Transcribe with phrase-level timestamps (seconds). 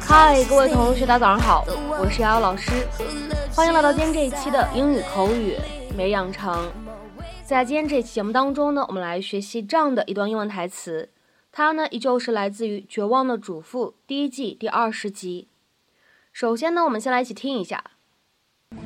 [0.00, 1.64] 嗨，各位同学，大家早上好，
[2.00, 2.70] 我是瑶瑶老师，
[3.54, 5.54] 欢迎来到今天这一期的英语口语
[5.94, 6.72] 每养成。
[7.44, 11.10] 在今天这期节目当中呢，我们来学习这样的一段英文台词，
[11.52, 15.48] 它呢依旧是来自于《绝望的主妇》第一季第二十集。
[16.32, 17.84] 首先呢，我们先来一起听一下。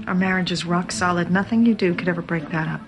[0.07, 1.27] Our marriage is rock solid.
[1.31, 2.81] Nothing you do could ever break that up.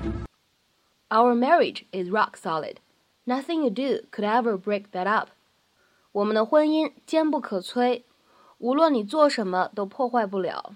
[1.11, 2.79] Our marriage is rock solid.
[3.25, 5.29] Nothing you do could ever break that up.
[6.14, 8.04] 我们的婚姻坚不可摧，
[8.58, 10.76] 无论你做什么都破坏不了。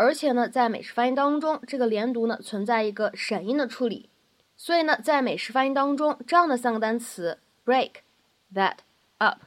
[0.01, 4.11] 而且呢，在美式发音当中，这个连读呢存在一个闪音的处理，
[4.57, 7.93] 所以呢，在美式发音当中，这样的三个单词 break
[8.55, 8.77] that
[9.19, 9.39] up，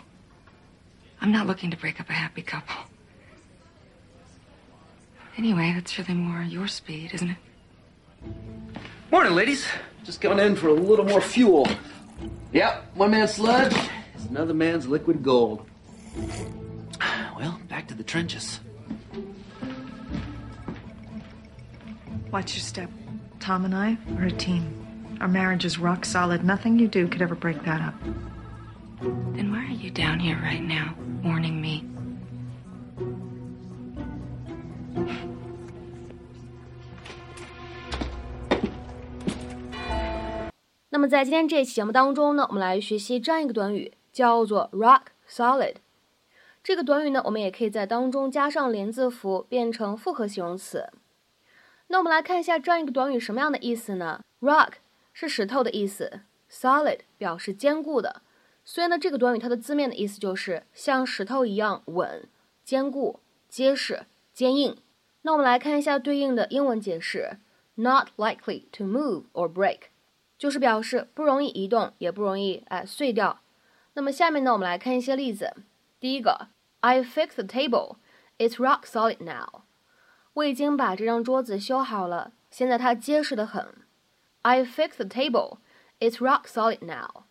[1.21, 2.86] I'm not looking to break up a happy couple.
[5.37, 7.37] Anyway, that's really more your speed, isn't it?
[9.11, 9.67] Morning, ladies.
[10.03, 11.67] Just coming in for a little more fuel.
[12.53, 13.75] Yep, one man's sludge
[14.15, 15.65] is another man's liquid gold.
[17.37, 18.59] Well, back to the trenches.
[22.31, 22.89] Watch your step.
[23.39, 24.73] Tom and I are a team.
[25.21, 26.43] Our marriage is rock solid.
[26.43, 27.93] Nothing you do could ever break that up.
[29.01, 31.83] Then why are you down here right now, warning me?
[40.97, 45.75] 那么在今天这期节目当中呢，我们来学习这样一个短语，叫做 rock solid。
[46.63, 50.89] 这个短语呢，我们也可以在当中加上连字符，变成复合形容词。
[51.89, 54.71] 那我们来看一下这样一个短语什么样的意思呢？rock
[55.13, 56.21] 是石头的意思
[56.51, 58.23] ，solid 表示坚固的。
[58.65, 62.27] 所以呢，这个短语它的字面的意思就是像石头一样稳、
[62.63, 64.75] 坚固、结实、坚硬。
[65.21, 67.37] 那我们来看一下对应的英文解释
[67.75, 69.81] ：not likely to move or break，
[70.37, 73.41] 就是表示不容易移动，也不容易哎碎掉。
[73.93, 75.55] 那么下面呢，我们来看一些例子。
[75.99, 76.49] 第一个
[76.81, 77.95] ，I fixed the table,
[78.37, 79.63] it's rock solid now。
[80.33, 83.67] 我已经把这张桌子修好了，现在它结实的很。
[84.43, 85.57] I fixed the table,
[85.99, 87.23] it's rock solid now。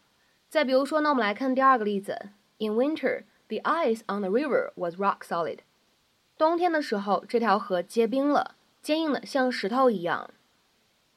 [0.48, 2.30] 再比如说呢，我们来看第二个例子。
[2.58, 5.58] In winter, the ice on the river was rock solid。
[6.36, 10.30] 冬天的时候，这条河结冰了，坚硬的像石头一样。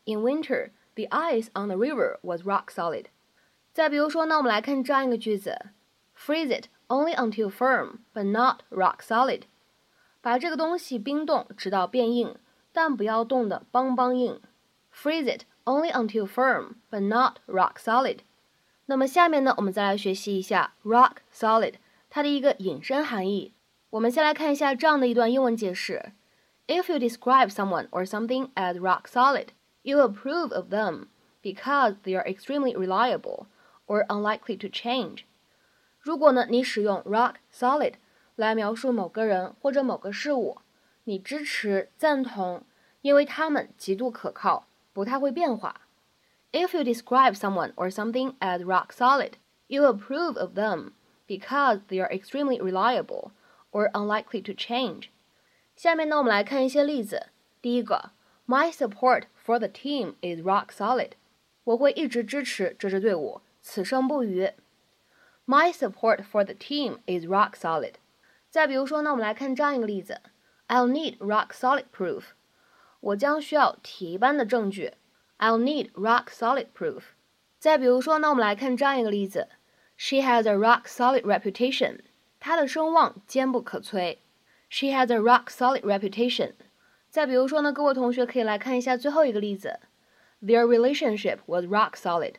[0.05, 3.06] In winter, the ice on the river was rock solid。
[3.72, 5.58] 再比如说呢，我们来看这样一个句子：
[6.16, 9.42] Freeze it only until firm, but not rock solid。
[10.20, 12.36] 把这个东西冰冻，直到变硬，
[12.72, 14.40] 但不要冻得邦邦硬。
[14.94, 18.20] Freeze it only until firm, but not rock solid。
[18.86, 21.74] 那么下面呢，我们再来学习一下 rock solid
[22.08, 23.52] 它的一个引申含义。
[23.90, 26.12] 我们先来看一下这样的一段英文解释：
[26.66, 29.48] If you describe someone or something as rock solid,
[29.82, 31.08] You approve of them
[31.42, 33.46] because they are extremely reliable
[33.86, 35.24] or unlikely to change。
[36.00, 37.94] 如果呢，你使用 rock solid
[38.36, 40.58] 来描述某个人或者某个事物，
[41.04, 42.64] 你支持、赞同，
[43.02, 45.82] 因为他们极度可靠，不太会变化。
[46.52, 49.32] If you describe someone or something as rock solid,
[49.66, 50.92] you approve of them
[51.26, 53.32] because they are extremely reliable
[53.70, 55.08] or unlikely to change。
[55.74, 57.28] 下面呢，我们来看一些例子。
[57.60, 58.12] 第一个
[58.48, 61.12] ，My support for the team is rock solid。
[61.64, 64.50] 我会一直支持这支队伍，此生不渝。
[65.46, 67.94] My support for the team is rock solid。
[68.50, 70.20] 再比如说呢，我们来看这样一个例子：
[70.68, 72.24] I'll need rock solid proof。
[73.00, 74.92] 我将需要铁一般的证据。
[75.38, 77.02] I'll need rock solid proof。
[77.58, 79.48] 再比如说呢，我们来看这样一个例子：
[79.96, 82.00] She has a rock solid reputation。
[82.38, 84.18] 她的声望坚不可摧。
[84.70, 86.52] She has a rock solid reputation。
[87.09, 89.79] 再比如说呢，各位同学可以来看一下最后一个例子
[90.41, 92.35] ：Their relationship was rock solid。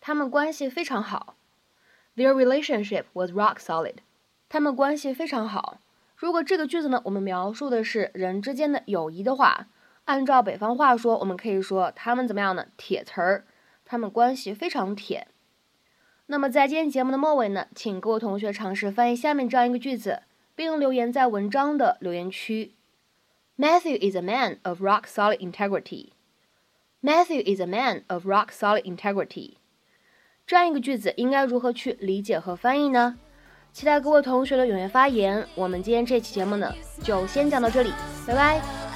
[0.00, 1.36] 他们关系非常好。
[2.16, 3.96] Their relationship was rock solid。
[4.48, 5.80] 他们关系非常好。
[6.16, 9.66] 如果这个句子呢，我们描述的是人之间的友谊的话，
[10.04, 12.66] 按照北方话说，我们可以说他们怎么样呢？
[12.76, 13.44] 铁词儿，
[13.84, 15.28] 他们关系非常铁。
[16.26, 20.22] 那么在今天节目的末尾呢，请各位同学尝试翻译下面这样一个句子。
[20.54, 22.74] 并留言在文章的留言区。
[23.56, 26.12] Matthew is a man of rock solid integrity.
[27.02, 29.56] Matthew is a man of rock solid integrity.
[30.46, 33.18] 这样一个句子应该如何去理解和翻译呢？
[33.72, 35.46] 期待各位同学的踊跃发言。
[35.54, 36.72] 我们今天这期节目呢，
[37.02, 37.92] 就先讲到这里，
[38.26, 38.91] 拜拜。